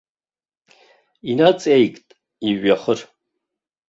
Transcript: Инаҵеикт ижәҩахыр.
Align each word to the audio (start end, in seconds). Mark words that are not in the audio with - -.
Инаҵеикт 1.29 2.07
ижәҩахыр. 2.47 2.99